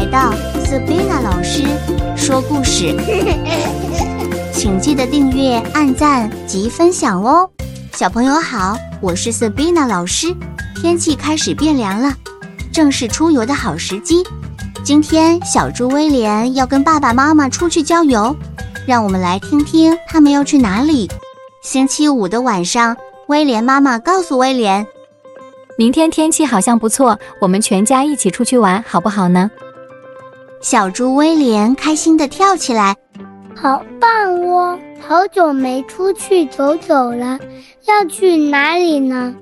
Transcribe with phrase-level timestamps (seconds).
[0.00, 0.32] 来到
[0.64, 1.62] Sabina 老师
[2.16, 2.96] 说故事，
[4.50, 7.46] 请记得订阅、按赞及分享哦。
[7.92, 10.34] 小朋友好，我是 Sabina 老师。
[10.80, 12.14] 天气开始变凉了，
[12.72, 14.24] 正是出游的好时机。
[14.82, 18.34] 今天小猪威廉要跟爸爸妈妈出去郊游，
[18.86, 21.10] 让我们来听听他们要去哪里。
[21.60, 22.96] 星期五的晚上，
[23.26, 24.86] 威廉妈妈告诉威廉。
[25.76, 29.50] 明天天气好像不错，我们全家一起出去玩，好不好呢？
[30.60, 32.94] 小猪威廉开心地跳起来，
[33.56, 34.78] 好棒哦！
[35.00, 37.38] 好久没出去走走了，
[37.88, 39.34] 要去哪里呢？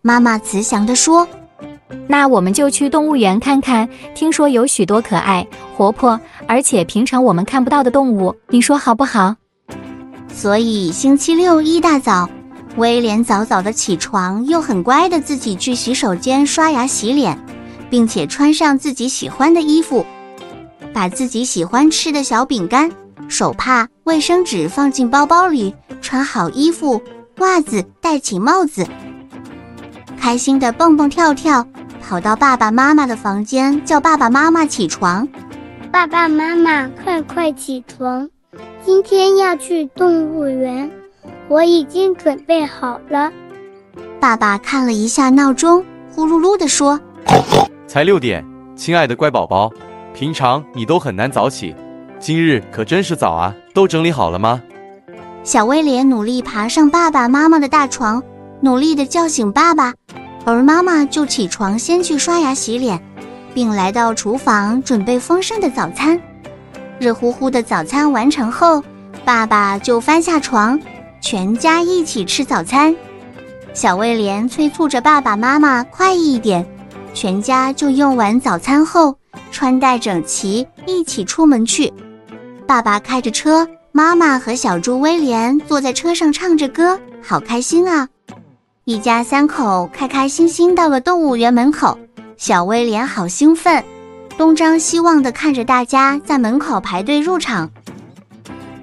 [0.00, 1.28] 妈妈慈祥地说
[2.08, 5.46] ：“那我们就去动物园看看，听说有许多可爱、
[5.76, 6.18] 活泼，
[6.48, 9.36] 而且平常我们看不到的动物，你说好不好？”
[10.32, 12.28] 所以星期六一大早。
[12.78, 17.38] 威廉早早的起床，又很乖的自己去洗手间刷牙洗脸，
[17.90, 20.06] 并且穿上自己喜欢的衣服，
[20.92, 22.90] 把自己喜欢吃的小饼干、
[23.28, 27.00] 手帕、卫生纸放进包包里，穿好衣服、
[27.38, 28.86] 袜子，戴起帽子，
[30.20, 31.66] 开心的蹦蹦跳跳，
[32.00, 35.26] 跑到爸爸妈妈的房间，叫爸爸妈妈起床。
[35.90, 38.28] 爸爸妈妈，快快起床，
[38.84, 40.90] 今天要去动物园。
[41.48, 43.30] 我已经准备好了。
[44.18, 46.98] 爸爸看了一下闹钟，呼噜噜地说
[47.86, 49.70] ：“才六点，亲爱的乖宝宝，
[50.14, 51.74] 平常你都很难早起，
[52.18, 53.54] 今日可真是早啊！
[53.74, 54.62] 都整理好了吗？”
[55.42, 58.22] 小威廉努力爬上爸爸妈妈的大床，
[58.60, 59.92] 努力地叫醒爸爸，
[60.44, 63.00] 而妈妈就起床先去刷牙洗脸，
[63.52, 66.20] 并来到厨房准备丰盛的早餐。
[67.00, 68.84] 热乎乎的早餐完成后，
[69.24, 70.78] 爸爸就翻下床。
[71.20, 72.94] 全家一起吃早餐，
[73.72, 76.64] 小威廉催促着爸爸妈妈快一点。
[77.14, 79.16] 全家就用完早餐后，
[79.52, 81.92] 穿戴整齐，一起出门去。
[82.66, 88.08] 爸爸开着车，妈妈和小猪威廉坐在车上唱着歌，好开心啊！
[88.84, 91.96] 一家三口开开心心到了动物园门口，
[92.36, 93.84] 小威廉好兴奋，
[94.36, 97.70] 东张西望地看着大家在门口排队入场。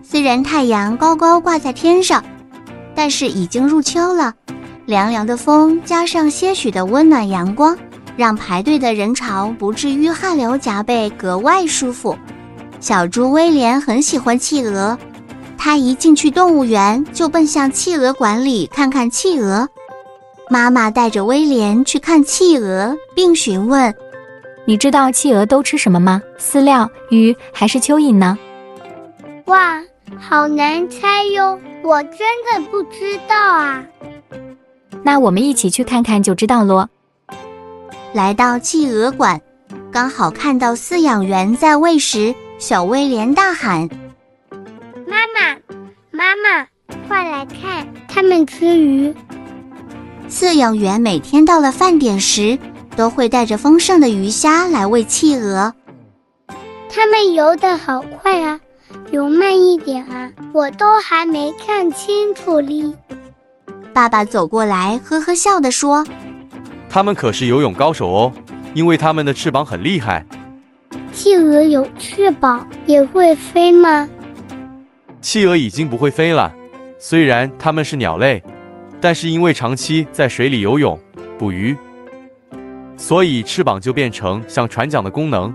[0.03, 2.23] 虽然太阳高高挂在天上，
[2.95, 4.33] 但是已经入秋了，
[4.85, 7.77] 凉凉的风加上些许的温暖阳光，
[8.19, 12.17] 让排队的人潮不至于汗流浃背，格外舒服。
[12.81, 14.97] 小猪威廉很喜欢企鹅，
[15.57, 19.65] 他一进去动物园就奔向企鹅馆里看看企鹅。
[20.49, 23.95] 妈妈带着威廉去看企鹅，并询问
[24.67, 26.21] ：“你知道企鹅都吃什么吗？
[26.37, 28.37] 饲料、鱼还是蚯蚓呢？”
[29.47, 29.81] 哇！
[30.19, 33.81] 好难猜哟，我真的不知道啊。
[35.03, 36.89] 那我们一起去看看就知道咯。
[38.13, 39.39] 来到企鹅馆，
[39.91, 43.87] 刚好看到饲养员在喂食，小威廉大喊
[45.05, 45.55] ：“妈妈，
[46.09, 46.67] 妈妈，
[47.07, 49.13] 快来看，他们吃鱼。”
[50.27, 52.57] 饲养员每天到了饭点时，
[52.95, 55.73] 都会带着丰盛的鱼虾来喂企鹅。
[56.91, 58.59] 它们游得好快啊！
[59.11, 62.95] 游慢一点啊，我都还没看清楚哩。
[63.93, 66.05] 爸爸走过来，呵呵笑地说
[66.89, 68.33] ：“他们可是游泳高手哦，
[68.73, 70.25] 因为他们的翅膀很厉害。”
[71.13, 74.07] 企鹅有翅膀也会飞吗？
[75.21, 76.51] 企鹅已经不会飞了，
[76.97, 78.41] 虽然它们是鸟类，
[78.99, 80.97] 但是因为长期在水里游泳、
[81.37, 81.75] 捕鱼，
[82.95, 85.53] 所以翅膀就变成像船桨的功能，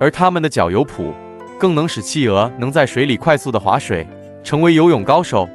[0.00, 1.12] 而它们的脚有蹼。
[1.58, 4.04] 更能使企鹅能在水里快速的划水，
[4.42, 5.48] 成为游泳高手。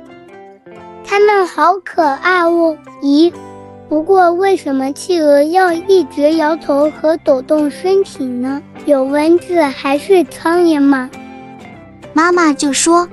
[1.03, 2.77] 它们好可爱哦！
[3.01, 3.33] 咦，
[3.89, 8.61] 不过为什么企鹅要一直摇头和抖动身体呢？
[8.85, 11.09] 有蚊子还是苍蝇吗？
[12.13, 13.07] 妈妈就说：“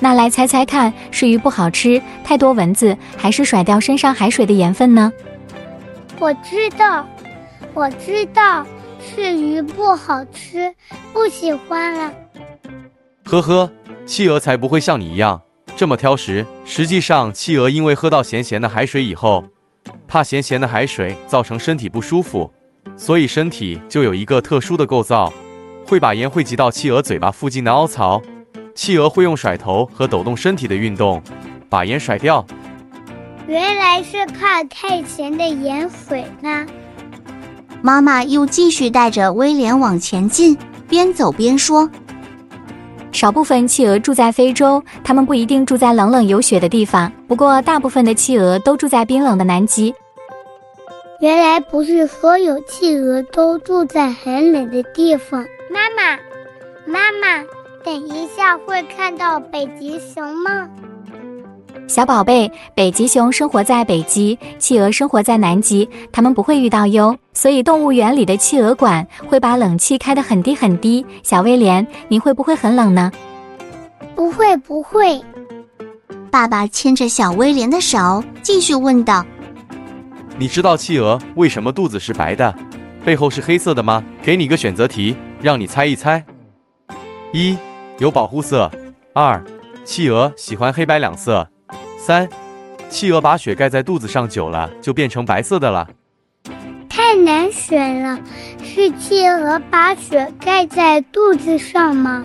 [0.00, 5.12] 那来猜猜看，是鱼不好吃，太多蚊子，还是甩掉身上海水的盐分呢？”
[6.18, 7.06] 我知道，
[7.74, 8.66] 我知道。
[8.98, 10.74] 是鱼不好吃，
[11.12, 12.12] 不喜欢了。
[13.24, 13.70] 呵呵，
[14.04, 15.40] 企鹅才不会像你一样
[15.76, 16.44] 这么挑食。
[16.64, 19.44] 实际上，企鹅因为喝到咸咸的海水以后，
[20.06, 22.50] 怕咸咸的海水造成身体不舒服，
[22.96, 25.32] 所以身体就有一个特殊的构造，
[25.86, 28.22] 会把盐汇集到企鹅嘴巴附近的凹槽。
[28.74, 31.22] 企鹅会用甩头和抖动身体的运动，
[31.70, 32.44] 把盐甩掉。
[33.46, 36.66] 原来是怕太咸的盐水呢。
[37.80, 40.58] 妈妈又继续带着威廉往前进，
[40.88, 41.88] 边走边说
[43.16, 47.10] ：“少部分企鹅住在非洲，它们不一定住在冷冷有雪的地方。
[47.26, 49.94] 不过，大部分的企鹅都住在冰冷的南极。”
[51.20, 55.46] 原来不是所有企鹅都住在很冷的地方。
[55.70, 56.18] 妈妈，
[56.84, 57.42] 妈妈，
[57.82, 60.68] 等一下会看到北极熊吗？
[61.86, 67.16] 小宝贝，北极熊生活在北极，企鹅生活在南极，它们不会遇到哟。
[67.32, 71.04] 所以动物园里的企鹅馆会把冷气开得很低很低。
[71.22, 73.12] 小威廉，你会不会很冷呢？
[74.14, 75.22] 不会，不会。
[76.30, 79.24] 爸爸牵着小威廉的手，继续问道
[80.38, 82.54] ：“你知道企鹅为什么肚子是白的，
[83.04, 84.02] 背后是黑色的吗？
[84.22, 86.24] 给你个选择题，让你猜一猜：
[87.32, 87.56] 一、
[87.98, 88.70] 有保护色；
[89.14, 89.42] 二、
[89.84, 91.46] 企鹅喜欢黑白两色。”
[92.06, 92.28] 三，
[92.88, 95.88] 企鹅把雪盖在肚子上久了，就变成白色的了。
[96.88, 98.20] 太难选了，
[98.62, 102.24] 是企鹅把雪盖在肚子上吗？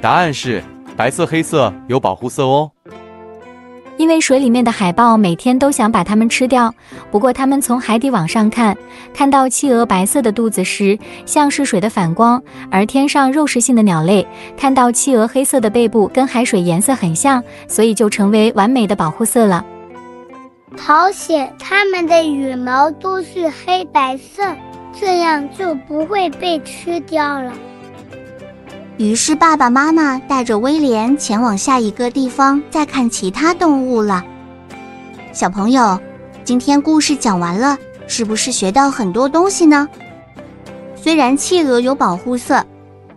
[0.00, 0.62] 答案是
[0.96, 2.70] 白色、黑色有保护色哦。
[3.98, 6.72] 因为水里面的海豹每天都想把它们吃掉。
[7.10, 8.74] 不过，它们从海底往上看，
[9.12, 12.40] 看到企鹅白色的肚子时，像是水的反光；
[12.70, 19.64] 而天上肉食性的鸟类看到企鹅黑色的背部，跟海水颜色很像，所以就成为完美的保护色了。
[20.78, 24.42] 好险，它们的羽毛都是黑白色，
[24.98, 27.52] 这样就不会被吃掉了。
[28.98, 34.24] 于是，爸爸妈妈带着威廉前往下一个地方，再看其他动物了。
[35.32, 35.96] 小朋友，
[36.42, 37.78] 今天故事讲完了，
[38.08, 39.88] 是不是学到很多东西呢？
[40.96, 42.64] 虽然企鹅有保护色，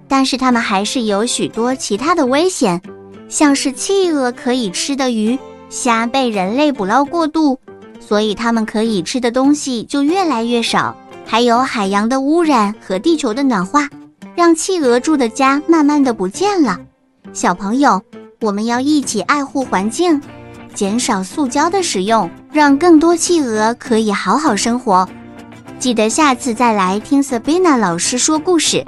[0.08, 2.80] 但是它们还是有许多其他的危险，
[3.28, 5.38] 像是企鹅可以吃的鱼、
[5.72, 7.58] 虾被人类捕捞过度，
[8.00, 10.96] 所以它们可以吃的东西就越来越少。
[11.26, 13.90] 还有海洋的污染和地球的暖化。
[14.36, 16.80] 让企鹅住的家慢慢的不见了，
[17.34, 18.02] 小朋友，
[18.40, 20.22] 我们要一起爱护环境，
[20.74, 25.08] 减少塑胶的使用，让更多企鹅可以好好生活。
[25.80, 28.86] 记得下次再来听 Sabina 老师说故事。